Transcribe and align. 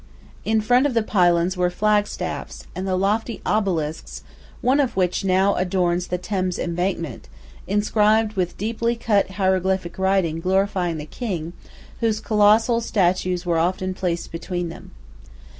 In 0.43 0.61
front 0.61 0.87
of 0.87 0.95
the 0.95 1.03
pylons 1.03 1.55
were 1.55 1.69
flag 1.69 2.07
staffs, 2.07 2.65
and 2.75 2.87
the 2.87 2.95
lofty 2.95 3.39
obelisks 3.45 4.23
(one 4.59 4.79
of 4.79 4.97
which 4.97 5.23
now 5.23 5.53
adorns 5.53 6.07
the 6.07 6.17
Thames 6.17 6.57
Embankment) 6.57 7.29
inscribed 7.67 8.33
with 8.33 8.57
deeply 8.57 8.95
cut 8.95 9.29
hieroglyphic 9.37 9.99
writing 9.99 10.39
glorifying 10.39 10.97
the 10.97 11.05
King, 11.05 11.53
whose 11.99 12.19
colossal 12.19 12.81
statues 12.81 13.45
were 13.45 13.59
often 13.59 13.93
placed 13.93 14.31
between 14.31 14.69
them. 14.69 14.89